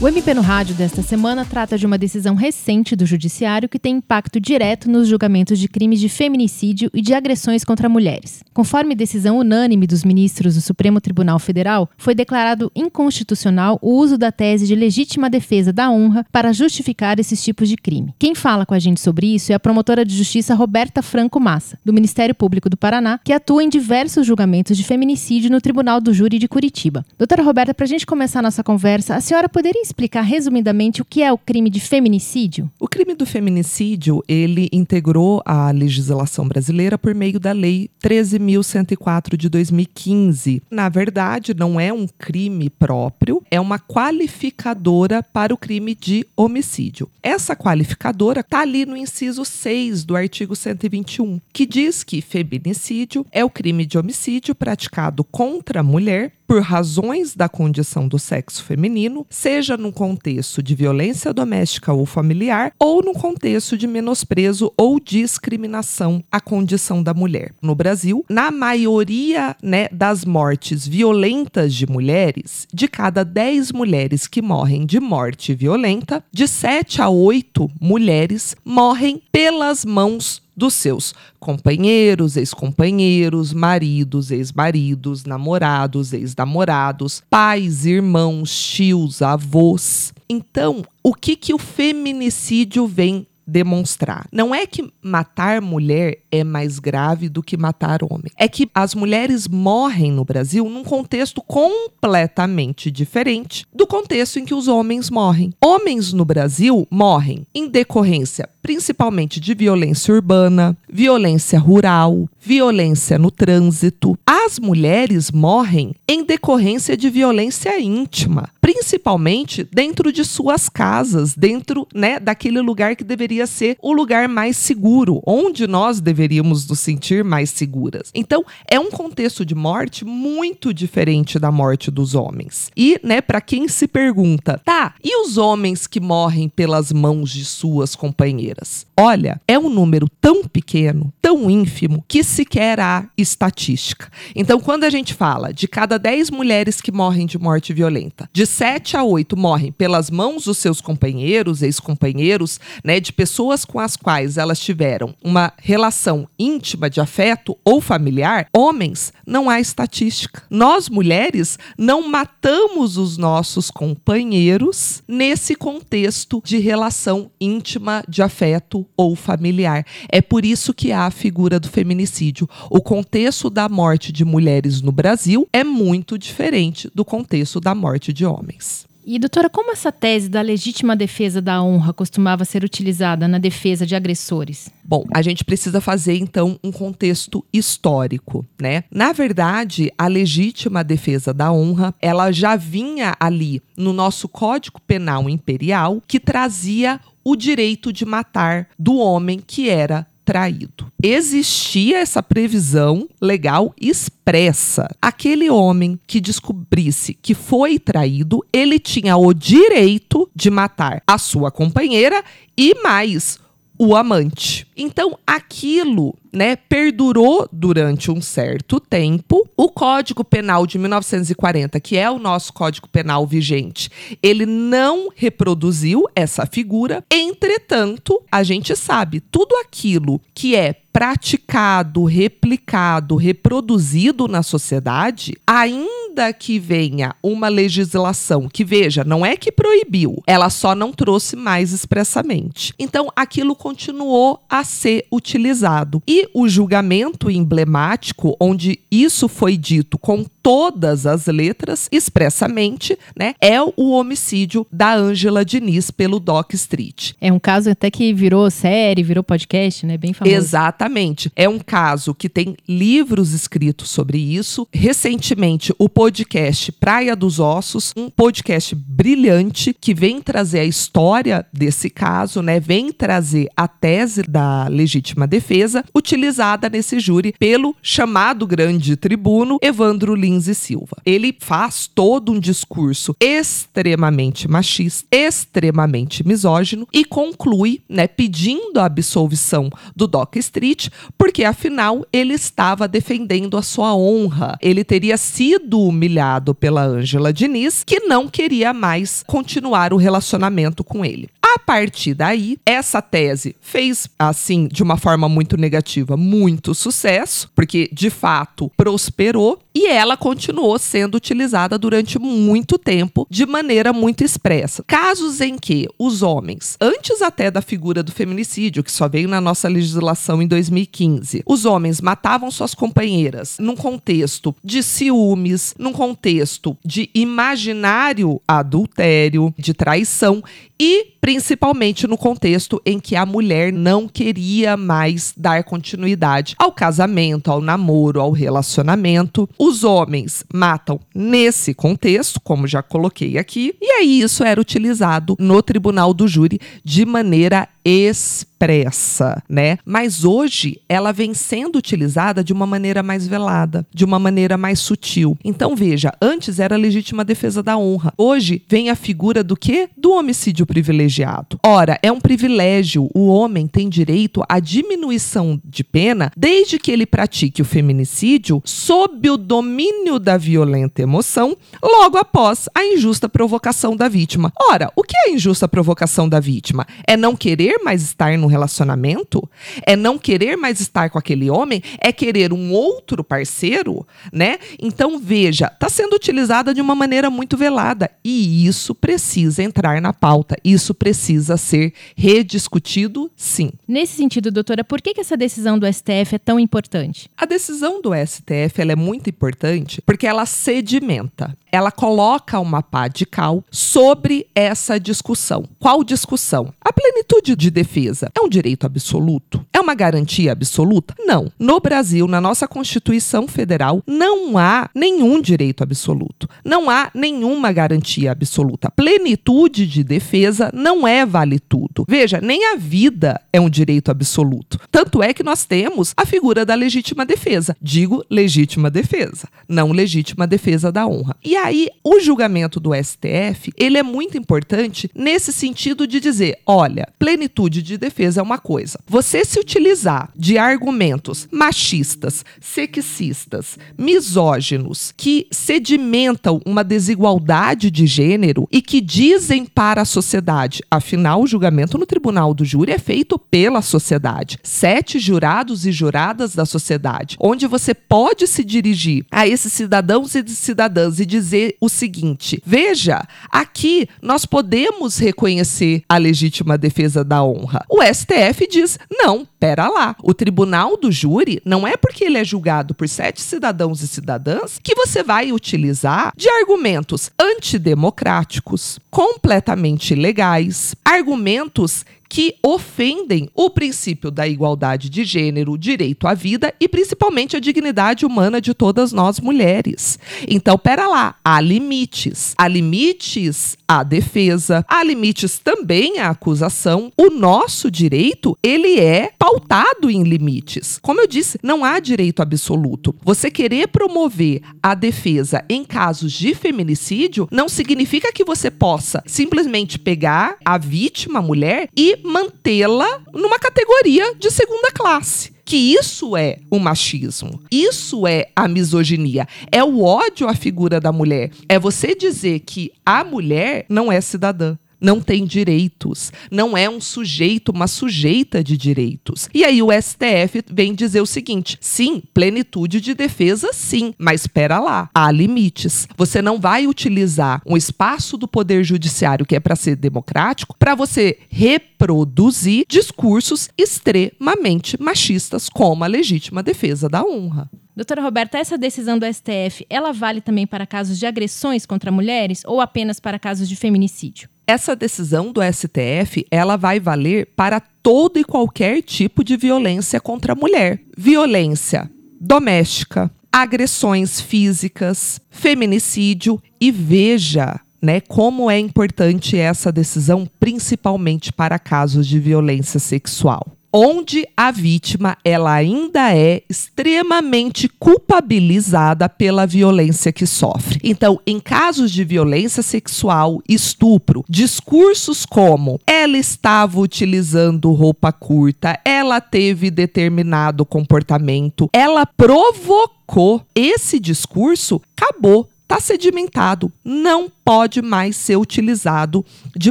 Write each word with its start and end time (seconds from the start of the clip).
O 0.00 0.08
MP 0.08 0.34
no 0.34 0.42
Rádio 0.42 0.74
desta 0.74 1.02
semana 1.02 1.44
trata 1.44 1.78
de 1.78 1.86
uma 1.86 1.96
decisão 1.96 2.34
recente 2.34 2.96
do 2.96 3.06
Judiciário 3.06 3.68
que 3.68 3.78
tem 3.78 3.96
impacto 3.96 4.40
direto 4.40 4.90
nos 4.90 5.08
julgamentos 5.08 5.58
de 5.58 5.68
crimes 5.68 6.00
de 6.00 6.08
feminicídio 6.08 6.90
e 6.92 7.00
de 7.00 7.14
agressões 7.14 7.64
contra 7.64 7.88
mulheres. 7.88 8.42
Conforme 8.52 8.94
decisão 8.94 9.38
unânime 9.38 9.86
dos 9.86 10.04
ministros 10.04 10.56
do 10.56 10.60
Supremo 10.60 11.00
Tribunal 11.00 11.38
Federal, 11.38 11.88
foi 11.96 12.14
declarado 12.14 12.70
inconstitucional 12.74 13.78
o 13.80 13.92
uso 13.94 14.18
da 14.18 14.32
tese 14.32 14.66
de 14.66 14.74
legítima 14.74 15.30
defesa 15.30 15.72
da 15.72 15.88
honra 15.90 16.26
para 16.30 16.52
justificar 16.52 17.18
esses 17.20 17.42
tipos 17.42 17.68
de 17.68 17.76
crime. 17.76 18.14
Quem 18.18 18.34
fala 18.34 18.66
com 18.66 18.74
a 18.74 18.80
gente 18.80 19.00
sobre 19.00 19.32
isso 19.32 19.52
é 19.52 19.54
a 19.54 19.60
promotora 19.60 20.04
de 20.04 20.14
justiça 20.14 20.54
Roberta 20.54 21.02
Franco 21.02 21.38
Massa, 21.38 21.78
do 21.84 21.94
Ministério 21.94 22.34
Público 22.34 22.68
do 22.68 22.76
Paraná, 22.76 23.20
que 23.24 23.32
atua 23.32 23.62
em 23.62 23.68
diversos 23.68 24.26
julgamentos 24.26 24.76
de 24.76 24.84
feminicídio 24.84 25.50
no 25.50 25.60
Tribunal 25.60 26.00
do 26.00 26.12
Júri 26.12 26.38
de 26.38 26.48
Curitiba. 26.48 27.06
Doutora 27.16 27.42
Roberta, 27.42 27.72
para 27.72 27.84
a 27.84 27.88
gente 27.88 28.04
começar 28.04 28.40
a 28.40 28.42
nossa 28.42 28.64
conversa, 28.64 29.14
a 29.14 29.20
senhora 29.20 29.48
poderia 29.48 29.83
explicar 29.84 30.22
resumidamente 30.22 31.02
o 31.02 31.04
que 31.04 31.22
é 31.22 31.32
o 31.32 31.38
crime 31.38 31.68
de 31.68 31.78
feminicídio? 31.78 32.70
O 32.80 32.88
crime 32.88 33.14
do 33.14 33.26
feminicídio, 33.26 34.22
ele 34.26 34.68
integrou 34.72 35.42
a 35.44 35.70
legislação 35.70 36.48
brasileira 36.48 36.96
por 36.96 37.14
meio 37.14 37.38
da 37.38 37.52
lei 37.52 37.90
13104 38.00 39.36
de 39.36 39.48
2015. 39.48 40.62
Na 40.70 40.88
verdade, 40.88 41.54
não 41.54 41.78
é 41.78 41.92
um 41.92 42.06
crime 42.06 42.70
próprio, 42.70 43.42
é 43.50 43.60
uma 43.60 43.78
qualificadora 43.78 45.22
para 45.22 45.52
o 45.52 45.58
crime 45.58 45.94
de 45.94 46.26
homicídio. 46.36 47.10
Essa 47.22 47.54
qualificadora 47.54 48.40
está 48.40 48.60
ali 48.60 48.86
no 48.86 48.96
inciso 48.96 49.44
6 49.44 50.04
do 50.04 50.16
artigo 50.16 50.56
121, 50.56 51.40
que 51.52 51.66
diz 51.66 52.02
que 52.02 52.22
feminicídio 52.22 53.26
é 53.30 53.44
o 53.44 53.50
crime 53.50 53.84
de 53.84 53.98
homicídio 53.98 54.54
praticado 54.54 55.22
contra 55.24 55.80
a 55.80 55.82
mulher 55.82 56.32
por 56.46 56.62
razões 56.62 57.34
da 57.34 57.48
condição 57.48 58.06
do 58.06 58.18
sexo 58.18 58.62
feminino, 58.62 59.26
seja 59.28 59.76
no 59.76 59.92
contexto 59.92 60.62
de 60.62 60.74
violência 60.74 61.32
doméstica 61.32 61.92
ou 61.92 62.06
familiar, 62.06 62.72
ou 62.78 63.02
no 63.02 63.12
contexto 63.12 63.76
de 63.76 63.86
menosprezo 63.86 64.72
ou 64.76 65.00
discriminação 65.00 66.22
à 66.30 66.40
condição 66.40 67.02
da 67.02 67.14
mulher. 67.14 67.52
No 67.60 67.74
Brasil, 67.74 68.24
na 68.28 68.50
maioria 68.50 69.56
né, 69.62 69.88
das 69.90 70.24
mortes 70.24 70.86
violentas 70.86 71.74
de 71.74 71.86
mulheres, 71.86 72.66
de 72.72 72.88
cada 72.88 73.24
10 73.24 73.72
mulheres 73.72 74.26
que 74.26 74.42
morrem 74.42 74.86
de 74.86 75.00
morte 75.00 75.54
violenta, 75.54 76.22
de 76.32 76.46
7 76.46 77.02
a 77.02 77.08
8 77.08 77.70
mulheres 77.80 78.54
morrem 78.64 79.22
pelas 79.32 79.84
mãos 79.84 80.43
dos 80.56 80.74
seus 80.74 81.14
companheiros, 81.38 82.36
ex-companheiros, 82.36 83.52
maridos, 83.52 84.30
ex-maridos, 84.30 85.24
namorados, 85.24 86.12
ex-namorados, 86.12 87.22
pais, 87.28 87.86
irmãos, 87.86 88.56
tios, 88.56 89.22
avós. 89.22 90.12
Então, 90.28 90.84
o 91.02 91.14
que 91.14 91.36
que 91.36 91.52
o 91.52 91.58
feminicídio 91.58 92.86
vem 92.86 93.26
demonstrar. 93.46 94.26
Não 94.32 94.54
é 94.54 94.66
que 94.66 94.92
matar 95.02 95.60
mulher 95.60 96.18
é 96.30 96.42
mais 96.44 96.78
grave 96.78 97.28
do 97.28 97.42
que 97.42 97.56
matar 97.56 98.00
homem. 98.02 98.32
É 98.36 98.48
que 98.48 98.68
as 98.74 98.94
mulheres 98.94 99.46
morrem 99.48 100.12
no 100.12 100.24
Brasil 100.24 100.68
num 100.68 100.84
contexto 100.84 101.42
completamente 101.42 102.90
diferente 102.90 103.66
do 103.72 103.86
contexto 103.86 104.38
em 104.38 104.44
que 104.44 104.54
os 104.54 104.68
homens 104.68 105.10
morrem. 105.10 105.52
Homens 105.62 106.12
no 106.12 106.24
Brasil 106.24 106.86
morrem 106.90 107.46
em 107.54 107.68
decorrência 107.68 108.48
principalmente 108.64 109.38
de 109.40 109.52
violência 109.52 110.14
urbana, 110.14 110.74
violência 110.88 111.58
rural, 111.58 112.26
violência 112.44 113.18
no 113.18 113.30
trânsito. 113.30 114.18
As 114.26 114.58
mulheres 114.58 115.30
morrem 115.30 115.94
em 116.06 116.22
decorrência 116.24 116.94
de 116.94 117.08
violência 117.08 117.80
íntima, 117.80 118.50
principalmente 118.60 119.66
dentro 119.72 120.12
de 120.12 120.24
suas 120.24 120.68
casas, 120.68 121.34
dentro, 121.34 121.88
né, 121.94 122.20
daquele 122.20 122.60
lugar 122.60 122.96
que 122.96 123.04
deveria 123.04 123.46
ser 123.46 123.78
o 123.80 123.92
lugar 123.92 124.28
mais 124.28 124.58
seguro, 124.58 125.22
onde 125.26 125.66
nós 125.66 126.00
deveríamos 126.00 126.68
nos 126.68 126.80
sentir 126.80 127.24
mais 127.24 127.48
seguras. 127.48 128.10
Então, 128.14 128.44
é 128.70 128.78
um 128.78 128.90
contexto 128.90 129.44
de 129.44 129.54
morte 129.54 130.04
muito 130.04 130.74
diferente 130.74 131.38
da 131.38 131.50
morte 131.50 131.90
dos 131.90 132.14
homens. 132.14 132.70
E, 132.76 133.00
né, 133.02 133.22
para 133.22 133.40
quem 133.40 133.68
se 133.68 133.88
pergunta, 133.88 134.60
tá, 134.64 134.94
e 135.02 135.22
os 135.22 135.38
homens 135.38 135.86
que 135.86 136.00
morrem 136.00 136.48
pelas 136.48 136.92
mãos 136.92 137.30
de 137.30 137.44
suas 137.44 137.96
companheiras? 137.96 138.86
Olha, 138.96 139.40
é 139.48 139.58
um 139.58 139.70
número 139.70 140.08
tão 140.20 140.44
pequeno, 140.44 141.12
tão 141.22 141.50
ínfimo, 141.50 142.04
que 142.06 142.22
sequer 142.34 142.80
há 142.80 143.06
estatística. 143.16 144.10
Então, 144.34 144.58
quando 144.58 144.84
a 144.84 144.90
gente 144.90 145.14
fala 145.14 145.52
de 145.52 145.68
cada 145.68 145.98
10 145.98 146.30
mulheres 146.30 146.80
que 146.80 146.90
morrem 146.90 147.26
de 147.26 147.38
morte 147.38 147.72
violenta, 147.72 148.28
de 148.32 148.44
7 148.44 148.96
a 148.96 149.04
8 149.04 149.36
morrem 149.36 149.70
pelas 149.70 150.10
mãos 150.10 150.44
dos 150.44 150.58
seus 150.58 150.80
companheiros, 150.80 151.62
ex-companheiros, 151.62 152.58
né, 152.82 152.98
de 152.98 153.12
pessoas 153.12 153.64
com 153.64 153.78
as 153.78 153.96
quais 153.96 154.36
elas 154.36 154.58
tiveram 154.58 155.14
uma 155.22 155.52
relação 155.58 156.28
íntima 156.36 156.90
de 156.90 157.00
afeto 157.00 157.56
ou 157.64 157.80
familiar, 157.80 158.48
homens, 158.52 159.12
não 159.24 159.48
há 159.48 159.60
estatística. 159.60 160.42
Nós, 160.50 160.88
mulheres, 160.88 161.56
não 161.78 162.08
matamos 162.08 162.96
os 162.96 163.16
nossos 163.16 163.70
companheiros 163.70 165.02
nesse 165.06 165.54
contexto 165.54 166.42
de 166.44 166.58
relação 166.58 167.30
íntima 167.40 168.02
de 168.08 168.22
afeto 168.22 168.84
ou 168.96 169.14
familiar. 169.14 169.86
É 170.08 170.20
por 170.20 170.44
isso 170.44 170.74
que 170.74 170.90
há 170.90 171.06
a 171.06 171.10
figura 171.10 171.60
do 171.60 171.68
feminicídio. 171.68 172.23
O 172.70 172.80
contexto 172.80 173.50
da 173.50 173.68
morte 173.68 174.12
de 174.12 174.24
mulheres 174.24 174.80
no 174.80 174.92
Brasil 174.92 175.48
é 175.52 175.64
muito 175.64 176.18
diferente 176.18 176.90
do 176.94 177.04
contexto 177.04 177.60
da 177.60 177.74
morte 177.74 178.12
de 178.12 178.24
homens. 178.24 178.86
E, 179.06 179.18
doutora, 179.18 179.50
como 179.50 179.70
essa 179.70 179.92
tese 179.92 180.30
da 180.30 180.40
legítima 180.40 180.96
defesa 180.96 181.40
da 181.40 181.62
honra 181.62 181.92
costumava 181.92 182.44
ser 182.44 182.64
utilizada 182.64 183.28
na 183.28 183.38
defesa 183.38 183.84
de 183.84 183.94
agressores? 183.94 184.70
Bom, 184.82 185.04
a 185.14 185.20
gente 185.20 185.44
precisa 185.44 185.78
fazer 185.78 186.16
então 186.16 186.58
um 186.64 186.72
contexto 186.72 187.44
histórico, 187.52 188.46
né? 188.58 188.84
Na 188.90 189.12
verdade, 189.12 189.92
a 189.98 190.06
legítima 190.06 190.82
defesa 190.82 191.34
da 191.34 191.52
honra, 191.52 191.94
ela 192.00 192.32
já 192.32 192.56
vinha 192.56 193.14
ali 193.20 193.60
no 193.76 193.92
nosso 193.92 194.26
Código 194.26 194.80
Penal 194.86 195.28
Imperial, 195.28 196.02
que 196.08 196.18
trazia 196.18 196.98
o 197.22 197.36
direito 197.36 197.92
de 197.92 198.06
matar 198.06 198.68
do 198.78 198.96
homem 198.96 199.42
que 199.44 199.68
era 199.68 200.06
traído. 200.24 200.90
Existia 201.02 201.98
essa 201.98 202.22
previsão 202.22 203.08
legal 203.20 203.74
expressa. 203.80 204.88
Aquele 205.00 205.50
homem 205.50 205.98
que 206.06 206.20
descobrisse 206.20 207.14
que 207.14 207.34
foi 207.34 207.78
traído, 207.78 208.44
ele 208.52 208.78
tinha 208.78 209.16
o 209.16 209.32
direito 209.34 210.28
de 210.34 210.50
matar 210.50 211.02
a 211.06 211.18
sua 211.18 211.50
companheira 211.50 212.24
e 212.56 212.74
mais 212.82 213.38
o 213.78 213.96
amante. 213.96 214.66
Então, 214.76 215.18
aquilo, 215.26 216.16
né, 216.34 216.56
perdurou 216.56 217.48
durante 217.50 218.10
um 218.10 218.20
certo 218.20 218.80
tempo. 218.80 219.48
O 219.56 219.68
Código 219.68 220.24
Penal 220.24 220.66
de 220.66 220.78
1940, 220.78 221.78
que 221.80 221.96
é 221.96 222.10
o 222.10 222.18
nosso 222.18 222.52
Código 222.52 222.88
Penal 222.88 223.26
vigente, 223.26 223.88
ele 224.22 224.44
não 224.44 225.08
reproduziu 225.14 226.04
essa 226.14 226.44
figura. 226.44 227.04
Entretanto, 227.10 228.20
a 228.30 228.42
gente 228.42 228.74
sabe 228.74 229.20
tudo 229.20 229.54
aquilo 229.56 230.20
que 230.34 230.56
é 230.56 230.74
praticado, 230.94 232.04
replicado, 232.04 233.16
reproduzido 233.16 234.28
na 234.28 234.44
sociedade, 234.44 235.34
ainda 235.44 236.32
que 236.32 236.56
venha 236.60 237.16
uma 237.20 237.48
legislação 237.48 238.48
que, 238.48 238.64
veja, 238.64 239.02
não 239.02 239.26
é 239.26 239.36
que 239.36 239.50
proibiu, 239.50 240.22
ela 240.24 240.48
só 240.48 240.72
não 240.72 240.92
trouxe 240.92 241.34
mais 241.34 241.72
expressamente. 241.72 242.72
Então, 242.78 243.08
aquilo 243.16 243.56
continuou 243.56 244.40
a 244.48 244.62
ser 244.62 245.04
utilizado. 245.10 246.00
E 246.06 246.23
o 246.32 246.48
julgamento 246.48 247.30
emblemático, 247.30 248.36
onde 248.40 248.80
isso 248.90 249.28
foi 249.28 249.56
dito 249.56 249.98
com 249.98 250.24
todas 250.44 251.06
as 251.06 251.24
letras, 251.24 251.88
expressamente, 251.90 252.98
né, 253.18 253.34
é 253.40 253.58
o 253.62 253.92
homicídio 253.92 254.66
da 254.70 254.94
Ângela 254.94 255.42
Diniz 255.42 255.90
pelo 255.90 256.20
Doc 256.20 256.52
Street. 256.52 257.12
É 257.18 257.32
um 257.32 257.38
caso 257.38 257.70
até 257.70 257.90
que 257.90 258.12
virou 258.12 258.50
série, 258.50 259.02
virou 259.02 259.24
podcast, 259.24 259.86
né, 259.86 259.96
bem 259.96 260.12
famoso. 260.12 260.36
Exatamente. 260.36 261.32
É 261.34 261.48
um 261.48 261.58
caso 261.58 262.14
que 262.14 262.28
tem 262.28 262.56
livros 262.68 263.32
escritos 263.32 263.88
sobre 263.88 264.18
isso. 264.18 264.68
Recentemente, 264.70 265.74
o 265.78 265.88
podcast 265.88 266.70
Praia 266.72 267.16
dos 267.16 267.40
Ossos, 267.40 267.94
um 267.96 268.10
podcast 268.10 268.74
brilhante 268.74 269.72
que 269.72 269.94
vem 269.94 270.20
trazer 270.20 270.58
a 270.58 270.64
história 270.64 271.46
desse 271.50 271.88
caso, 271.88 272.42
né, 272.42 272.60
vem 272.60 272.92
trazer 272.92 273.48
a 273.56 273.66
tese 273.66 274.22
da 274.24 274.68
legítima 274.68 275.26
defesa 275.26 275.82
utilizada 275.94 276.68
nesse 276.68 277.00
júri 277.00 277.34
pelo 277.38 277.74
chamado 277.82 278.46
grande 278.46 278.94
tribuno 278.94 279.58
Evandro 279.62 280.14
Lins 280.14 280.33
Lins 280.34 280.48
e 280.48 280.54
Silva. 280.54 280.96
Ele 281.06 281.34
faz 281.38 281.86
todo 281.86 282.32
um 282.32 282.40
discurso 282.40 283.14
extremamente 283.20 284.48
machista, 284.48 285.06
extremamente 285.10 286.26
misógino 286.26 286.86
e 286.92 287.04
conclui, 287.04 287.80
né, 287.88 288.06
pedindo 288.06 288.78
a 288.78 288.86
absolvição 288.86 289.70
do 289.94 290.06
Doc 290.06 290.36
Street, 290.36 290.88
porque 291.16 291.44
afinal 291.44 292.04
ele 292.12 292.34
estava 292.34 292.88
defendendo 292.88 293.56
a 293.56 293.62
sua 293.62 293.94
honra. 293.94 294.56
Ele 294.60 294.84
teria 294.84 295.16
sido 295.16 295.80
humilhado 295.80 296.54
pela 296.54 296.84
Ângela 296.84 297.32
Diniz, 297.32 297.84
que 297.84 298.00
não 298.00 298.28
queria 298.28 298.72
mais 298.72 299.22
continuar 299.26 299.92
o 299.92 299.96
relacionamento 299.96 300.82
com 300.82 301.04
ele. 301.04 301.28
A 301.42 301.58
partir 301.58 302.14
daí, 302.14 302.58
essa 302.66 303.00
tese 303.00 303.54
fez, 303.60 304.08
assim, 304.18 304.66
de 304.66 304.82
uma 304.82 304.96
forma 304.96 305.28
muito 305.28 305.56
negativa, 305.56 306.16
muito 306.16 306.74
sucesso, 306.74 307.48
porque 307.54 307.88
de 307.92 308.10
fato 308.10 308.70
prosperou 308.76 309.60
e 309.74 309.86
ela 309.86 310.16
continuou 310.24 310.78
sendo 310.78 311.16
utilizada 311.16 311.76
durante 311.76 312.18
muito 312.18 312.78
tempo 312.78 313.26
de 313.28 313.44
maneira 313.44 313.92
muito 313.92 314.24
expressa. 314.24 314.82
Casos 314.86 315.38
em 315.42 315.58
que 315.58 315.86
os 315.98 316.22
homens, 316.22 316.78
antes 316.80 317.20
até 317.20 317.50
da 317.50 317.60
figura 317.60 318.02
do 318.02 318.10
feminicídio, 318.10 318.82
que 318.82 318.90
só 318.90 319.06
veio 319.06 319.28
na 319.28 319.38
nossa 319.38 319.68
legislação 319.68 320.40
em 320.40 320.46
2015, 320.46 321.42
os 321.44 321.66
homens 321.66 322.00
matavam 322.00 322.50
suas 322.50 322.74
companheiras 322.74 323.58
num 323.58 323.76
contexto 323.76 324.56
de 324.64 324.82
ciúmes, 324.82 325.74
num 325.78 325.92
contexto 325.92 326.74
de 326.82 327.10
imaginário 327.14 328.40
adultério, 328.48 329.52
de 329.58 329.74
traição 329.74 330.42
e 330.80 331.14
principalmente 331.20 332.06
no 332.06 332.18
contexto 332.18 332.82
em 332.84 332.98
que 333.00 333.16
a 333.16 333.24
mulher 333.24 333.72
não 333.72 334.06
queria 334.06 334.76
mais 334.76 335.32
dar 335.36 335.64
continuidade 335.64 336.54
ao 336.58 336.72
casamento, 336.72 337.50
ao 337.50 337.60
namoro, 337.60 338.20
ao 338.20 338.30
relacionamento. 338.30 339.48
Os 339.58 339.84
homens 339.84 340.13
matam 340.52 341.00
nesse 341.14 341.74
contexto, 341.74 342.40
como 342.40 342.66
já 342.66 342.82
coloquei 342.82 343.38
aqui, 343.38 343.74
e 343.80 343.90
aí 343.90 344.20
isso 344.20 344.44
era 344.44 344.60
utilizado 344.60 345.36
no 345.38 345.62
tribunal 345.62 346.12
do 346.14 346.28
júri 346.28 346.60
de 346.84 347.04
maneira 347.04 347.68
expressa, 347.84 349.42
né? 349.48 349.78
Mas 349.84 350.24
hoje 350.24 350.80
ela 350.88 351.12
vem 351.12 351.34
sendo 351.34 351.76
utilizada 351.76 352.42
de 352.42 352.52
uma 352.52 352.66
maneira 352.66 353.02
mais 353.02 353.26
velada, 353.26 353.86
de 353.92 354.04
uma 354.04 354.18
maneira 354.18 354.56
mais 354.56 354.78
sutil. 354.78 355.36
Então 355.44 355.76
veja, 355.76 356.12
antes 356.20 356.58
era 356.58 356.76
legítima 356.76 357.24
defesa 357.24 357.62
da 357.62 357.76
honra. 357.76 358.12
Hoje 358.16 358.62
vem 358.68 358.88
a 358.88 358.96
figura 358.96 359.44
do 359.44 359.56
que? 359.56 359.88
Do 359.96 360.12
homicídio 360.12 360.64
privilegiado. 360.64 361.58
Ora, 361.64 361.98
é 362.02 362.10
um 362.10 362.20
privilégio. 362.20 363.10
O 363.14 363.26
homem 363.26 363.66
tem 363.66 363.88
direito 363.88 364.42
à 364.48 364.58
diminuição 364.58 365.60
de 365.64 365.84
pena 365.84 366.32
desde 366.36 366.78
que 366.78 366.90
ele 366.90 367.04
pratique 367.04 367.60
o 367.60 367.66
feminicídio 367.66 368.62
sob 368.64 369.28
o 369.28 369.36
domínio 369.36 370.18
da 370.18 370.38
violenta 370.38 371.02
emoção, 371.02 371.56
logo 371.82 372.16
após 372.16 372.68
a 372.74 372.84
injusta 372.84 373.28
provocação 373.28 373.94
da 373.96 374.08
vítima. 374.08 374.52
Ora, 374.70 374.90
o 374.96 375.02
que 375.02 375.16
é 375.16 375.30
a 375.30 375.32
injusta 375.32 375.68
provocação 375.68 376.28
da 376.28 376.40
vítima? 376.40 376.86
É 377.06 377.16
não 377.16 377.36
querer 377.36 377.73
querer 377.74 377.82
mais 377.82 378.02
estar 378.02 378.36
no 378.38 378.46
relacionamento, 378.46 379.48
é 379.86 379.96
não 379.96 380.18
querer 380.18 380.56
mais 380.56 380.80
estar 380.80 381.10
com 381.10 381.18
aquele 381.18 381.50
homem, 381.50 381.82
é 381.98 382.12
querer 382.12 382.52
um 382.52 382.72
outro 382.72 383.24
parceiro, 383.24 384.06
né? 384.32 384.58
Então 384.80 385.18
veja, 385.18 385.66
está 385.66 385.88
sendo 385.88 386.14
utilizada 386.14 386.72
de 386.72 386.80
uma 386.80 386.94
maneira 386.94 387.30
muito 387.30 387.56
velada 387.56 388.10
e 388.24 388.66
isso 388.66 388.94
precisa 388.94 389.62
entrar 389.62 390.00
na 390.00 390.12
pauta, 390.12 390.56
isso 390.64 390.94
precisa 390.94 391.56
ser 391.56 391.92
rediscutido, 392.16 393.30
sim. 393.36 393.70
Nesse 393.88 394.14
sentido, 394.16 394.50
doutora, 394.50 394.84
por 394.84 395.00
que, 395.00 395.14
que 395.14 395.20
essa 395.20 395.36
decisão 395.36 395.78
do 395.78 395.90
STF 395.92 396.34
é 396.34 396.38
tão 396.38 396.60
importante? 396.60 397.28
A 397.36 397.46
decisão 397.46 398.00
do 398.00 398.10
STF 398.14 398.80
é 398.80 398.96
muito 398.96 399.30
importante 399.30 400.00
porque 400.02 400.26
ela 400.26 400.46
sedimenta 400.46 401.56
ela 401.74 401.90
coloca 401.90 402.60
uma 402.60 402.80
pá 402.80 403.08
de 403.08 403.26
cal 403.26 403.64
sobre 403.68 404.46
essa 404.54 405.00
discussão. 405.00 405.64
Qual 405.80 406.04
discussão? 406.04 406.72
A 406.80 406.92
plenitude 406.92 407.33
de 407.52 407.70
defesa 407.70 408.30
é 408.34 408.40
um 408.40 408.48
direito 408.48 408.86
absoluto? 408.86 409.64
Uma 409.84 409.94
garantia 409.94 410.50
absoluta? 410.50 411.14
Não. 411.18 411.52
No 411.58 411.78
Brasil, 411.78 412.26
na 412.26 412.40
nossa 412.40 412.66
Constituição 412.66 413.46
Federal, 413.46 414.02
não 414.06 414.56
há 414.56 414.88
nenhum 414.94 415.42
direito 415.42 415.82
absoluto. 415.82 416.48
Não 416.64 416.88
há 416.88 417.10
nenhuma 417.14 417.70
garantia 417.70 418.32
absoluta. 418.32 418.90
Plenitude 418.90 419.86
de 419.86 420.02
defesa 420.02 420.70
não 420.72 421.06
é 421.06 421.26
vale 421.26 421.58
tudo. 421.58 422.06
Veja, 422.08 422.40
nem 422.40 422.72
a 422.72 422.76
vida 422.76 423.38
é 423.52 423.60
um 423.60 423.68
direito 423.68 424.10
absoluto. 424.10 424.78
Tanto 424.90 425.22
é 425.22 425.34
que 425.34 425.42
nós 425.42 425.66
temos 425.66 426.14
a 426.16 426.24
figura 426.24 426.64
da 426.64 426.74
legítima 426.74 427.26
defesa. 427.26 427.76
Digo 427.78 428.24
legítima 428.30 428.90
defesa, 428.90 429.48
não 429.68 429.92
legítima 429.92 430.46
defesa 430.46 430.90
da 430.90 431.06
honra. 431.06 431.36
E 431.44 431.56
aí, 431.56 431.90
o 432.02 432.18
julgamento 432.20 432.80
do 432.80 432.94
STF, 432.94 433.70
ele 433.76 433.98
é 433.98 434.02
muito 434.02 434.38
importante 434.38 435.10
nesse 435.14 435.52
sentido 435.52 436.06
de 436.06 436.20
dizer, 436.20 436.58
olha, 436.66 437.06
plenitude 437.18 437.82
de 437.82 437.98
defesa 437.98 438.40
é 438.40 438.42
uma 438.42 438.56
coisa. 438.56 438.98
Você 439.06 439.44
se 439.44 439.60
utilizar 439.74 440.30
de 440.36 440.56
argumentos 440.56 441.48
machistas, 441.50 442.44
sexistas, 442.60 443.76
misóginos, 443.98 445.12
que 445.16 445.48
sedimentam 445.50 446.60
uma 446.64 446.84
desigualdade 446.84 447.90
de 447.90 448.06
gênero 448.06 448.68
e 448.70 448.80
que 448.80 449.00
dizem 449.00 449.64
para 449.64 450.02
a 450.02 450.04
sociedade, 450.04 450.82
afinal, 450.88 451.42
o 451.42 451.46
julgamento 451.46 451.98
no 451.98 452.06
tribunal 452.06 452.54
do 452.54 452.64
júri 452.64 452.92
é 452.92 452.98
feito 452.98 453.36
pela 453.36 453.82
sociedade. 453.82 454.58
Sete 454.62 455.18
jurados 455.18 455.86
e 455.86 455.92
juradas 455.92 456.54
da 456.54 456.64
sociedade, 456.64 457.36
onde 457.40 457.66
você 457.66 457.94
pode 457.94 458.46
se 458.46 458.62
dirigir 458.62 459.26
a 459.30 459.46
esses 459.48 459.72
cidadãos 459.72 460.34
e 460.36 460.44
cidadãs 460.48 461.18
e 461.18 461.26
dizer 461.26 461.76
o 461.80 461.88
seguinte: 461.88 462.62
veja, 462.64 463.26
aqui 463.50 464.08
nós 464.22 464.46
podemos 464.46 465.18
reconhecer 465.18 466.02
a 466.08 466.16
legítima 466.16 466.78
defesa 466.78 467.24
da 467.24 467.42
honra. 467.42 467.84
O 467.88 468.00
STF 468.02 468.68
diz: 468.70 468.98
não, 469.10 469.46
pera 469.64 469.88
lá. 469.88 470.14
O 470.22 470.34
tribunal 470.34 470.98
do 470.98 471.10
júri 471.10 471.58
não 471.64 471.88
é 471.88 471.96
porque 471.96 472.24
ele 472.24 472.36
é 472.36 472.44
julgado 472.44 472.94
por 472.94 473.08
sete 473.08 473.40
cidadãos 473.40 474.02
e 474.02 474.06
cidadãs 474.06 474.78
que 474.82 474.94
você 474.94 475.22
vai 475.22 475.52
utilizar 475.52 476.34
de 476.36 476.50
argumentos 476.50 477.30
antidemocráticos, 477.40 478.98
completamente 479.10 480.12
ilegais, 480.12 480.94
argumentos 481.02 482.04
que 482.28 482.56
ofendem 482.62 483.48
o 483.54 483.70
princípio 483.70 484.30
da 484.30 484.46
igualdade 484.46 485.08
de 485.08 485.24
gênero, 485.24 485.78
direito 485.78 486.26
à 486.26 486.34
vida 486.34 486.74
e 486.80 486.88
principalmente 486.88 487.56
a 487.56 487.60
dignidade 487.60 488.26
humana 488.26 488.60
de 488.60 488.74
todas 488.74 489.12
nós 489.12 489.40
mulheres. 489.40 490.18
Então, 490.48 490.78
pera 490.78 491.06
lá, 491.06 491.36
há 491.44 491.60
limites. 491.60 492.54
Há 492.56 492.68
limites 492.68 493.76
à 493.86 494.02
defesa, 494.02 494.84
há 494.88 495.02
limites 495.02 495.58
também 495.58 496.18
à 496.18 496.30
acusação. 496.30 497.12
O 497.16 497.30
nosso 497.30 497.90
direito, 497.90 498.58
ele 498.62 498.98
é 498.98 499.30
pautado 499.38 500.10
em 500.10 500.22
limites. 500.22 500.98
Como 501.02 501.20
eu 501.20 501.26
disse, 501.26 501.58
não 501.62 501.84
há 501.84 502.00
direito 502.00 502.40
absoluto. 502.40 503.14
Você 503.22 503.50
querer 503.50 503.88
promover 503.88 504.62
a 504.82 504.94
defesa 504.94 505.64
em 505.68 505.84
casos 505.84 506.32
de 506.32 506.54
feminicídio 506.54 507.48
não 507.50 507.68
significa 507.68 508.32
que 508.32 508.44
você 508.44 508.70
possa 508.70 509.22
simplesmente 509.26 509.98
pegar 509.98 510.56
a 510.64 510.78
vítima, 510.78 511.38
a 511.38 511.42
mulher, 511.42 511.88
e 511.96 512.13
mantê-la 512.22 513.22
numa 513.32 513.58
categoria 513.58 514.34
de 514.34 514.50
segunda 514.50 514.90
classe 514.92 515.54
que 515.64 515.76
isso 515.76 516.36
é 516.36 516.58
o 516.70 516.78
machismo, 516.78 517.62
isso 517.70 518.26
é 518.26 518.48
a 518.54 518.68
misoginia, 518.68 519.48
é 519.72 519.82
o 519.82 520.02
ódio 520.02 520.46
à 520.46 520.54
figura 520.54 521.00
da 521.00 521.10
mulher. 521.10 521.50
É 521.68 521.78
você 521.78 522.14
dizer 522.14 522.60
que 522.60 522.92
a 523.04 523.24
mulher 523.24 523.86
não 523.88 524.12
é 524.12 524.20
cidadã 524.20 524.76
não 525.04 525.20
tem 525.20 525.44
direitos, 525.44 526.32
não 526.50 526.76
é 526.76 526.88
um 526.88 527.00
sujeito, 527.00 527.70
uma 527.70 527.86
sujeita 527.86 528.64
de 528.64 528.76
direitos. 528.76 529.50
E 529.52 529.62
aí 529.62 529.82
o 529.82 529.92
STF 529.92 530.64
vem 530.72 530.94
dizer 530.94 531.20
o 531.20 531.26
seguinte: 531.26 531.76
sim, 531.80 532.22
plenitude 532.32 533.00
de 533.00 533.12
defesa, 533.12 533.70
sim, 533.72 534.14
mas 534.18 534.40
espera 534.40 534.80
lá, 534.80 535.10
há 535.14 535.30
limites. 535.30 536.08
Você 536.16 536.40
não 536.40 536.58
vai 536.58 536.86
utilizar 536.86 537.60
um 537.66 537.76
espaço 537.76 538.38
do 538.38 538.48
poder 538.48 538.82
judiciário 538.82 539.44
que 539.44 539.54
é 539.54 539.60
para 539.60 539.76
ser 539.76 539.94
democrático 539.96 540.74
para 540.78 540.94
você 540.94 541.38
reproduzir 541.50 542.86
discursos 542.88 543.68
extremamente 543.76 545.00
machistas, 545.00 545.68
como 545.68 546.02
a 546.02 546.06
legítima 546.06 546.62
defesa 546.62 547.08
da 547.08 547.22
honra. 547.22 547.70
Doutora 547.94 548.22
Roberta, 548.22 548.58
essa 548.58 548.76
decisão 548.76 549.18
do 549.18 549.26
STF, 549.26 549.86
ela 549.88 550.12
vale 550.12 550.40
também 550.40 550.66
para 550.66 550.86
casos 550.86 551.18
de 551.18 551.26
agressões 551.26 551.86
contra 551.86 552.10
mulheres 552.10 552.62
ou 552.66 552.80
apenas 552.80 553.20
para 553.20 553.38
casos 553.38 553.68
de 553.68 553.76
feminicídio? 553.76 554.48
Essa 554.66 554.96
decisão 554.96 555.52
do 555.52 555.60
STF, 555.62 556.46
ela 556.50 556.76
vai 556.76 556.98
valer 556.98 557.52
para 557.54 557.80
todo 557.80 558.38
e 558.38 558.44
qualquer 558.44 559.02
tipo 559.02 559.44
de 559.44 559.56
violência 559.56 560.20
contra 560.20 560.52
a 560.52 560.56
mulher. 560.56 561.00
Violência 561.16 562.10
doméstica, 562.40 563.30
agressões 563.52 564.40
físicas, 564.40 565.40
feminicídio 565.50 566.60
e 566.80 566.90
veja, 566.90 567.80
né, 568.02 568.20
como 568.20 568.70
é 568.70 568.78
importante 568.78 569.56
essa 569.56 569.92
decisão 569.92 570.46
principalmente 570.58 571.52
para 571.52 571.78
casos 571.78 572.26
de 572.26 572.38
violência 572.38 573.00
sexual. 573.00 573.66
Onde 573.96 574.44
a 574.56 574.72
vítima 574.72 575.38
ela 575.44 575.72
ainda 575.72 576.34
é 576.34 576.62
extremamente 576.68 577.88
culpabilizada 577.88 579.28
pela 579.28 579.68
violência 579.68 580.32
que 580.32 580.46
sofre. 580.46 580.98
Então, 581.04 581.40
em 581.46 581.60
casos 581.60 582.10
de 582.10 582.24
violência 582.24 582.82
sexual, 582.82 583.62
estupro, 583.68 584.44
discursos 584.48 585.46
como 585.46 586.00
ela 586.04 586.36
estava 586.36 586.98
utilizando 586.98 587.92
roupa 587.92 588.32
curta, 588.32 588.98
ela 589.04 589.40
teve 589.40 589.92
determinado 589.92 590.84
comportamento, 590.84 591.88
ela 591.92 592.26
provocou 592.26 593.64
esse 593.76 594.18
discurso, 594.18 595.00
acabou 595.16 595.68
está 595.84 596.00
sedimentado, 596.00 596.90
não 597.04 597.50
pode 597.64 598.02
mais 598.02 598.36
ser 598.36 598.56
utilizado 598.56 599.44
de 599.74 599.90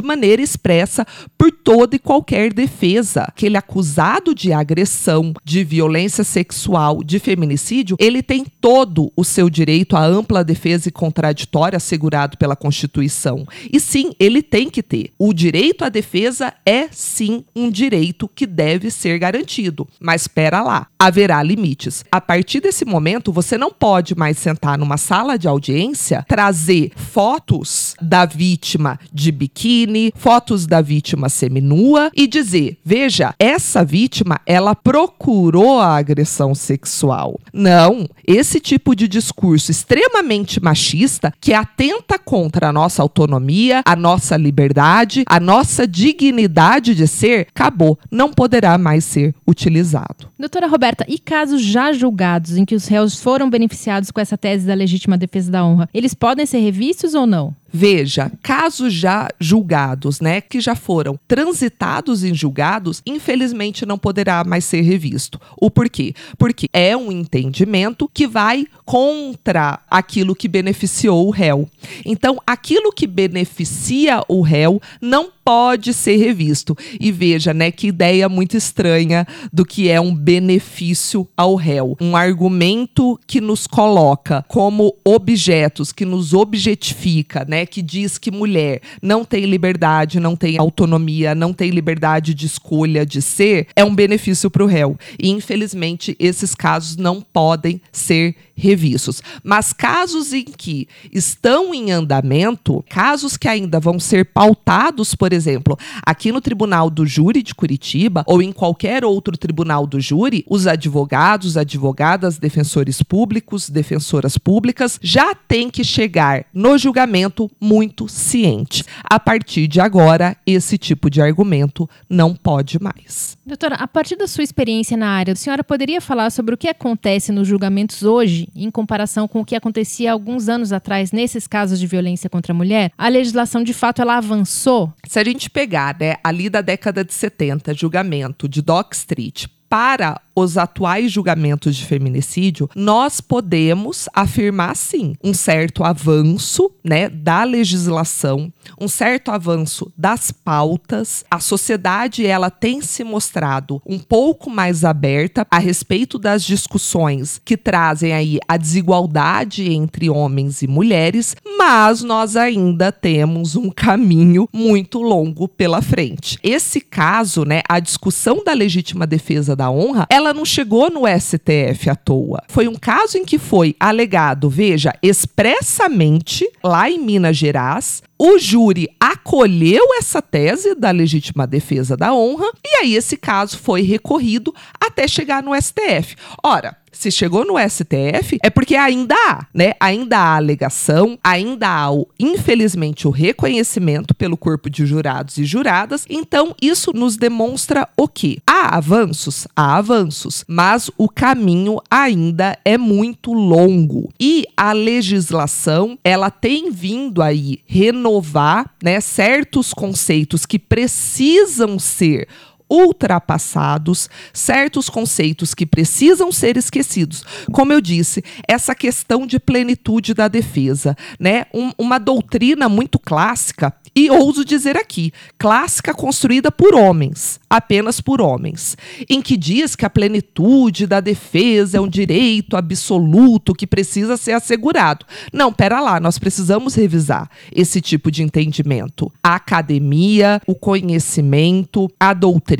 maneira 0.00 0.42
expressa 0.42 1.06
por 1.36 1.50
toda 1.50 1.96
e 1.96 1.98
qualquer 1.98 2.52
defesa. 2.52 3.22
Aquele 3.22 3.56
acusado 3.56 4.34
de 4.34 4.52
agressão, 4.52 5.32
de 5.44 5.64
violência 5.64 6.22
sexual, 6.22 7.02
de 7.02 7.18
feminicídio, 7.18 7.96
ele 7.98 8.22
tem 8.22 8.44
todo 8.60 9.12
o 9.16 9.24
seu 9.24 9.50
direito 9.50 9.96
à 9.96 10.04
ampla 10.04 10.44
defesa 10.44 10.88
e 10.88 10.92
contraditória 10.92 11.76
assegurado 11.76 12.36
pela 12.36 12.56
Constituição. 12.56 13.46
E 13.72 13.80
sim, 13.80 14.12
ele 14.20 14.42
tem 14.42 14.70
que 14.70 14.82
ter. 14.82 15.12
O 15.18 15.32
direito 15.32 15.84
à 15.84 15.88
defesa 15.88 16.52
é 16.64 16.88
sim 16.90 17.44
um 17.54 17.70
direito 17.70 18.28
que 18.28 18.46
deve 18.46 18.90
ser 18.90 19.18
garantido. 19.18 19.88
Mas 20.00 20.22
espera 20.22 20.62
lá, 20.62 20.86
haverá 20.98 21.42
limites. 21.42 22.04
A 22.10 22.20
partir 22.20 22.60
desse 22.60 22.84
momento, 22.84 23.32
você 23.32 23.58
não 23.58 23.70
pode 23.70 24.14
mais 24.14 24.38
sentar 24.38 24.78
numa 24.78 24.96
sala 24.96 25.38
de 25.38 25.48
audiência, 25.48 25.83
trazer 26.26 26.92
fotos 26.96 27.94
da 28.00 28.24
vítima 28.24 28.98
de 29.12 29.30
biquíni, 29.30 30.12
fotos 30.16 30.66
da 30.66 30.80
vítima 30.80 31.28
seminua 31.28 32.10
e 32.14 32.26
dizer: 32.26 32.78
"Veja, 32.84 33.34
essa 33.38 33.84
vítima, 33.84 34.40
ela 34.46 34.74
procurou 34.74 35.80
a 35.80 35.96
agressão 35.96 36.54
sexual". 36.54 37.38
Não, 37.52 38.08
esse 38.26 38.60
tipo 38.60 38.94
de 38.94 39.06
discurso 39.08 39.70
extremamente 39.70 40.62
machista 40.62 41.32
que 41.40 41.52
atenta 41.52 42.18
contra 42.18 42.68
a 42.68 42.72
nossa 42.72 43.02
autonomia, 43.02 43.82
a 43.84 43.96
nossa 43.96 44.36
liberdade, 44.36 45.24
a 45.26 45.40
nossa 45.40 45.86
dignidade 45.86 46.94
de 46.94 47.06
ser, 47.06 47.46
acabou, 47.54 47.98
não 48.10 48.32
poderá 48.32 48.78
mais 48.78 49.04
ser 49.04 49.34
utilizado. 49.46 50.28
Doutora 50.36 50.66
Roberta, 50.66 51.04
e 51.08 51.16
casos 51.16 51.62
já 51.62 51.92
julgados 51.92 52.56
em 52.56 52.64
que 52.64 52.74
os 52.74 52.88
réus 52.88 53.20
foram 53.20 53.48
beneficiados 53.48 54.10
com 54.10 54.20
essa 54.20 54.36
tese 54.36 54.66
da 54.66 54.74
legítima 54.74 55.16
defesa 55.16 55.50
da 55.50 55.64
honra, 55.64 55.88
eles 55.94 56.12
podem 56.12 56.44
ser 56.44 56.58
revistos 56.58 57.14
ou 57.14 57.24
não? 57.24 57.54
Veja, 57.76 58.30
casos 58.40 58.94
já 58.94 59.28
julgados, 59.40 60.20
né, 60.20 60.40
que 60.40 60.60
já 60.60 60.76
foram 60.76 61.18
transitados 61.26 62.22
em 62.22 62.32
julgados, 62.32 63.02
infelizmente 63.04 63.84
não 63.84 63.98
poderá 63.98 64.44
mais 64.44 64.64
ser 64.64 64.82
revisto. 64.82 65.40
O 65.60 65.68
porquê? 65.68 66.14
Porque 66.38 66.68
é 66.72 66.96
um 66.96 67.10
entendimento 67.10 68.08
que 68.14 68.28
vai 68.28 68.64
contra 68.84 69.80
aquilo 69.90 70.36
que 70.36 70.46
beneficiou 70.46 71.26
o 71.26 71.30
réu. 71.30 71.68
Então, 72.06 72.40
aquilo 72.46 72.92
que 72.92 73.08
beneficia 73.08 74.22
o 74.28 74.40
réu 74.40 74.80
não 75.00 75.32
pode 75.44 75.92
ser 75.92 76.16
revisto. 76.16 76.76
E 76.98 77.12
veja, 77.12 77.52
né, 77.52 77.70
que 77.70 77.88
ideia 77.88 78.28
muito 78.28 78.56
estranha 78.56 79.26
do 79.52 79.64
que 79.64 79.90
é 79.90 80.00
um 80.00 80.14
benefício 80.14 81.28
ao 81.36 81.54
réu. 81.54 81.96
Um 82.00 82.16
argumento 82.16 83.18
que 83.26 83.40
nos 83.40 83.66
coloca 83.66 84.44
como 84.48 84.94
objetos, 85.04 85.92
que 85.92 86.04
nos 86.04 86.32
objetifica, 86.32 87.44
né, 87.46 87.63
que 87.66 87.82
diz 87.82 88.18
que 88.18 88.30
mulher 88.30 88.80
não 89.00 89.24
tem 89.24 89.44
liberdade, 89.44 90.20
não 90.20 90.36
tem 90.36 90.58
autonomia, 90.58 91.34
não 91.34 91.52
tem 91.52 91.70
liberdade 91.70 92.34
de 92.34 92.46
escolha 92.46 93.04
de 93.04 93.20
ser, 93.20 93.68
é 93.74 93.84
um 93.84 93.94
benefício 93.94 94.50
para 94.50 94.64
o 94.64 94.66
réu. 94.66 94.96
E 95.18 95.30
infelizmente 95.30 96.16
esses 96.18 96.54
casos 96.54 96.96
não 96.96 97.20
podem 97.20 97.80
ser 97.92 98.34
revistos. 98.54 99.22
Mas 99.42 99.72
casos 99.72 100.32
em 100.32 100.44
que 100.44 100.88
estão 101.12 101.74
em 101.74 101.90
andamento, 101.90 102.84
casos 102.88 103.36
que 103.36 103.48
ainda 103.48 103.80
vão 103.80 103.98
ser 103.98 104.24
pautados, 104.26 105.14
por 105.14 105.32
exemplo, 105.32 105.78
aqui 106.04 106.30
no 106.30 106.40
Tribunal 106.40 106.88
do 106.88 107.06
Júri 107.06 107.42
de 107.42 107.54
Curitiba 107.54 108.24
ou 108.26 108.42
em 108.42 108.52
qualquer 108.52 109.04
outro 109.04 109.36
tribunal 109.36 109.86
do 109.86 110.00
júri, 110.00 110.44
os 110.48 110.66
advogados, 110.66 111.56
advogadas, 111.56 112.38
defensores 112.38 113.02
públicos, 113.02 113.68
defensoras 113.68 114.38
públicas 114.38 114.98
já 115.02 115.34
têm 115.34 115.70
que 115.70 115.84
chegar 115.84 116.46
no 116.52 116.76
julgamento 116.78 117.50
muito 117.60 118.08
ciente. 118.08 118.84
A 119.02 119.18
partir 119.18 119.66
de 119.66 119.80
agora, 119.80 120.36
esse 120.46 120.78
tipo 120.78 121.10
de 121.10 121.20
argumento 121.20 121.88
não 122.08 122.34
pode 122.34 122.80
mais. 122.80 123.36
Doutora, 123.46 123.76
a 123.76 123.86
partir 123.86 124.16
da 124.16 124.26
sua 124.26 124.44
experiência 124.44 124.96
na 124.96 125.08
área, 125.08 125.32
a 125.32 125.36
senhora 125.36 125.62
poderia 125.62 126.00
falar 126.00 126.30
sobre 126.30 126.54
o 126.54 126.58
que 126.58 126.68
acontece 126.68 127.30
nos 127.30 127.46
julgamentos 127.46 128.02
hoje, 128.02 128.43
em 128.54 128.70
comparação 128.70 129.28
com 129.28 129.40
o 129.40 129.44
que 129.44 129.54
acontecia 129.54 130.12
alguns 130.12 130.48
anos 130.48 130.72
atrás 130.72 131.12
nesses 131.12 131.46
casos 131.46 131.78
de 131.78 131.86
violência 131.86 132.30
contra 132.30 132.52
a 132.52 132.56
mulher? 132.56 132.90
A 132.96 133.08
legislação, 133.08 133.62
de 133.62 133.74
fato, 133.74 134.02
ela 134.02 134.16
avançou? 134.16 134.92
Se 135.06 135.18
a 135.18 135.24
gente 135.24 135.48
pegar, 135.50 135.96
né, 135.98 136.16
ali 136.22 136.48
da 136.48 136.60
década 136.60 137.04
de 137.04 137.12
70, 137.12 137.74
julgamento 137.74 138.48
de 138.48 138.62
Dock 138.62 138.94
Street 138.94 139.46
para 139.68 140.20
os 140.34 140.56
atuais 140.56 141.12
julgamentos 141.12 141.76
de 141.76 141.84
feminicídio, 141.84 142.68
nós 142.74 143.20
podemos 143.20 144.08
afirmar 144.14 144.74
sim 144.76 145.14
um 145.22 145.32
certo 145.32 145.84
avanço, 145.84 146.70
né, 146.82 147.08
da 147.08 147.44
legislação, 147.44 148.52
um 148.80 148.88
certo 148.88 149.30
avanço 149.30 149.92
das 149.96 150.30
pautas. 150.30 151.24
A 151.30 151.38
sociedade 151.38 152.26
ela 152.26 152.50
tem 152.50 152.80
se 152.80 153.04
mostrado 153.04 153.80
um 153.86 153.98
pouco 153.98 154.50
mais 154.50 154.84
aberta 154.84 155.46
a 155.50 155.58
respeito 155.58 156.18
das 156.18 156.42
discussões 156.44 157.40
que 157.44 157.56
trazem 157.56 158.12
aí 158.12 158.38
a 158.48 158.56
desigualdade 158.56 159.70
entre 159.72 160.10
homens 160.10 160.62
e 160.62 160.66
mulheres, 160.66 161.36
mas 161.58 162.02
nós 162.02 162.36
ainda 162.36 162.90
temos 162.90 163.56
um 163.56 163.70
caminho 163.70 164.48
muito 164.52 165.00
longo 165.00 165.48
pela 165.48 165.80
frente. 165.82 166.38
Esse 166.42 166.80
caso, 166.80 167.44
né, 167.44 167.62
a 167.68 167.80
discussão 167.80 168.42
da 168.44 168.52
legítima 168.52 169.06
defesa 169.06 169.54
da 169.56 169.70
honra, 169.70 170.06
ela 170.10 170.23
ela 170.24 170.32
não 170.32 170.44
chegou 170.44 170.90
no 170.90 171.02
STF 171.06 171.90
à 171.90 171.94
toa. 171.94 172.42
Foi 172.48 172.66
um 172.66 172.74
caso 172.74 173.18
em 173.18 173.24
que 173.24 173.38
foi 173.38 173.76
alegado, 173.78 174.48
veja, 174.48 174.92
expressamente 175.02 176.48
lá 176.62 176.90
em 176.90 176.98
Minas 176.98 177.36
Gerais, 177.36 178.02
o 178.18 178.38
júri 178.38 178.88
acolheu 178.98 179.84
essa 179.98 180.22
tese 180.22 180.74
da 180.74 180.90
legítima 180.90 181.46
defesa 181.46 181.96
da 181.96 182.14
honra 182.14 182.46
e 182.64 182.76
aí 182.76 182.94
esse 182.94 183.16
caso 183.16 183.58
foi 183.58 183.82
recorrido 183.82 184.54
até 184.80 185.06
chegar 185.06 185.42
no 185.42 185.54
STF. 185.54 186.16
Ora, 186.42 186.76
se 186.94 187.10
chegou 187.10 187.44
no 187.44 187.54
STF, 187.58 188.38
é 188.42 188.48
porque 188.48 188.76
ainda 188.76 189.14
há, 189.14 189.46
né? 189.52 189.72
Ainda 189.80 190.16
há 190.16 190.36
alegação, 190.36 191.18
ainda 191.22 191.68
há, 191.68 191.92
o, 191.92 192.08
infelizmente, 192.18 193.08
o 193.08 193.10
reconhecimento 193.10 194.14
pelo 194.14 194.36
corpo 194.36 194.70
de 194.70 194.86
jurados 194.86 195.36
e 195.36 195.44
juradas. 195.44 196.06
Então, 196.08 196.54
isso 196.62 196.92
nos 196.94 197.16
demonstra 197.16 197.88
o 197.96 198.06
quê? 198.06 198.38
Há 198.66 198.78
avanços, 198.78 199.46
há 199.54 199.76
avanços, 199.76 200.42
mas 200.48 200.90
o 200.96 201.06
caminho 201.06 201.82
ainda 201.90 202.58
é 202.64 202.78
muito 202.78 203.34
longo. 203.34 204.10
E 204.18 204.46
a 204.56 204.72
legislação, 204.72 205.98
ela 206.02 206.30
tem 206.30 206.70
vindo 206.70 207.20
aí 207.20 207.60
renovar, 207.66 208.74
né, 208.82 209.02
certos 209.02 209.74
conceitos 209.74 210.46
que 210.46 210.58
precisam 210.58 211.78
ser 211.78 212.26
ultrapassados, 212.70 214.08
certos 214.32 214.88
conceitos 214.88 215.54
que 215.54 215.66
precisam 215.66 216.32
ser 216.32 216.56
esquecidos. 216.56 217.24
Como 217.52 217.72
eu 217.72 217.80
disse, 217.80 218.22
essa 218.48 218.74
questão 218.74 219.26
de 219.26 219.38
plenitude 219.38 220.14
da 220.14 220.28
defesa, 220.28 220.96
né? 221.18 221.44
Um, 221.52 221.72
uma 221.78 221.98
doutrina 221.98 222.68
muito 222.68 222.98
clássica 222.98 223.74
e 223.96 224.10
ouso 224.10 224.44
dizer 224.44 224.76
aqui, 224.76 225.12
clássica 225.38 225.94
construída 225.94 226.50
por 226.50 226.74
homens, 226.74 227.38
apenas 227.48 228.00
por 228.00 228.20
homens, 228.20 228.76
em 229.08 229.22
que 229.22 229.36
diz 229.36 229.76
que 229.76 229.86
a 229.86 229.90
plenitude 229.90 230.86
da 230.86 230.98
defesa 230.98 231.78
é 231.78 231.80
um 231.80 231.88
direito 231.88 232.56
absoluto 232.56 233.54
que 233.54 233.68
precisa 233.68 234.16
ser 234.16 234.32
assegurado. 234.32 235.06
Não, 235.32 235.52
pera 235.52 235.80
lá, 235.80 236.00
nós 236.00 236.18
precisamos 236.18 236.74
revisar 236.74 237.30
esse 237.54 237.80
tipo 237.80 238.10
de 238.10 238.24
entendimento. 238.24 239.12
A 239.22 239.36
academia, 239.36 240.42
o 240.44 240.56
conhecimento, 240.56 241.88
a 242.00 242.12
doutrina, 242.12 242.53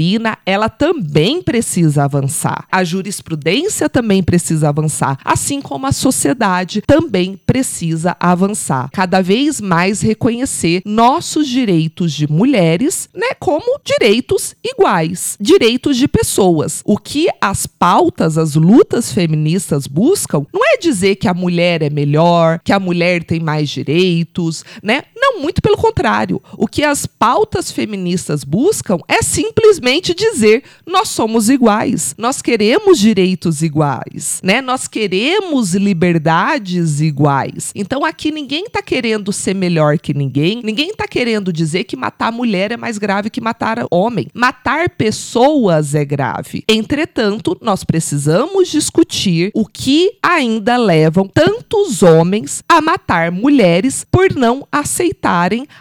ela 0.45 0.69
também 0.69 1.43
precisa 1.43 2.05
avançar. 2.05 2.67
A 2.71 2.85
jurisprudência 2.85 3.89
também 3.89 4.23
precisa 4.23 4.69
avançar, 4.69 5.19
assim 5.25 5.61
como 5.61 5.87
a 5.87 5.93
sociedade 5.93 6.83
também 6.83 7.41
precisa 7.47 8.17
avançar. 8.19 8.89
Cada 8.93 9.23
vez 9.23 9.61
mais 9.61 10.01
reconhecer 10.01 10.83
nossos 10.85 11.49
direitos 11.49 12.13
de 12.13 12.31
mulheres, 12.31 13.09
né, 13.15 13.29
como 13.39 13.81
direitos 13.85 14.55
iguais, 14.65 15.37
direitos 15.41 15.97
de 15.97 16.09
pessoas. 16.09 16.83
O 16.85 16.97
que 16.97 17.29
as 17.41 17.67
pautas, 17.67 18.39
as 18.39 18.55
lutas 18.55 19.13
feministas 19.13 19.87
buscam 19.87 20.45
não 20.53 20.61
é 20.65 20.77
dizer 20.79 21.17
que 21.17 21.29
a 21.29 21.35
mulher 21.35 21.83
é 21.83 21.91
melhor, 21.91 22.61
que 22.63 22.73
a 22.73 22.81
mulher 22.81 23.25
tem 23.25 23.41
mais 23.41 23.69
direitos, 23.69 24.65
né? 24.83 25.03
Não 25.27 25.41
muito 25.41 25.63
pelo 25.63 25.79
contrário. 25.79 26.43
O 26.59 26.67
que 26.67 26.85
as 26.85 27.07
pautas 27.07 27.73
feministas 27.73 28.45
buscam 28.45 28.99
é 29.09 29.23
simplesmente 29.23 30.13
dizer: 30.15 30.63
nós 30.87 31.09
somos 31.09 31.49
iguais, 31.49 32.15
nós 32.19 32.43
queremos 32.43 32.99
direitos 32.99 33.63
iguais, 33.63 34.43
né? 34.45 34.61
Nós 34.61 34.87
queremos 34.87 35.75
liberdades 35.75 37.01
iguais. 37.01 37.73
Então 37.75 38.05
aqui 38.05 38.31
ninguém 38.31 38.65
está 38.65 38.83
querendo 38.83 39.33
ser 39.33 39.55
melhor 39.55 39.99
que 39.99 40.13
ninguém, 40.13 40.61
ninguém 40.63 40.91
está 40.91 41.09
querendo 41.09 41.51
dizer 41.51 41.85
que 41.85 41.97
matar 41.97 42.31
mulher 42.31 42.71
é 42.71 42.77
mais 42.77 42.99
grave 42.99 43.31
que 43.31 43.41
matar 43.41 43.79
homem. 43.91 44.29
Matar 44.35 44.91
pessoas 44.91 45.95
é 45.95 46.05
grave. 46.05 46.65
Entretanto, 46.69 47.57
nós 47.63 47.83
precisamos 47.83 48.69
discutir 48.69 49.51
o 49.55 49.65
que 49.67 50.19
ainda 50.23 50.77
levam 50.77 51.27
tantos 51.27 52.03
homens 52.03 52.63
a 52.69 52.83
matar 52.83 53.33
mulheres 53.33 54.05
por 54.11 54.35
não 54.35 54.69